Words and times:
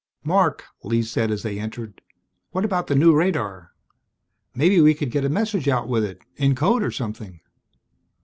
"Marc," 0.23 0.63
Lee 0.83 1.03
said 1.03 1.29
as 1.29 1.43
they 1.43 1.59
entered, 1.59 2.01
"what 2.49 2.65
about 2.65 2.87
the 2.87 2.95
new 2.95 3.13
radar? 3.13 3.71
Maybe 4.55 4.81
we 4.81 4.95
could 4.95 5.11
get 5.11 5.23
a 5.25 5.29
message 5.29 5.67
out 5.67 5.87
with 5.87 6.03
it, 6.03 6.23
in 6.37 6.55
code 6.55 6.81
or 6.81 6.89
something." 6.89 7.39